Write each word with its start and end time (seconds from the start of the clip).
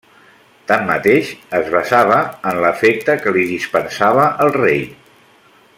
Tanmateix, 0.69 1.27
es 1.59 1.69
basava 1.75 2.17
en 2.53 2.63
l'afecte 2.65 3.17
que 3.27 3.35
li 3.37 3.47
dispensava 3.53 4.25
el 4.47 4.55
rei. 4.57 4.83